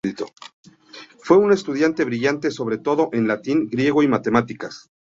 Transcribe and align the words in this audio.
Fue 1.21 1.37
un 1.37 1.51
estudiante 1.51 2.03
brillante, 2.05 2.49
sobre 2.49 2.79
todo 2.79 3.09
en 3.13 3.27
latín, 3.27 3.67
griego 3.69 4.01
y 4.01 4.07
matemáticas. 4.07 4.89